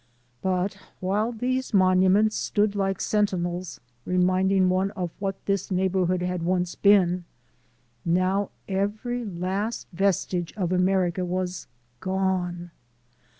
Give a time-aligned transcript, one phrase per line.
[0.41, 6.73] But while these monuments stood like sentinels reminding one of what this neighborhood had once
[6.73, 7.23] been,
[8.03, 11.67] now every last vestige of America was
[11.99, 12.71] gone